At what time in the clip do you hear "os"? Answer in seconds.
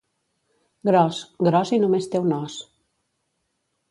2.39-2.57